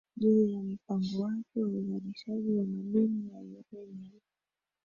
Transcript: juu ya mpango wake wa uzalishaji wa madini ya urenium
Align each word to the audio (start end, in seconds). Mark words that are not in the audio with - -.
juu 0.17 0.45
ya 0.45 0.63
mpango 0.63 1.21
wake 1.21 1.63
wa 1.63 1.69
uzalishaji 1.69 2.51
wa 2.57 2.65
madini 2.65 3.29
ya 3.33 3.39
urenium 3.39 4.19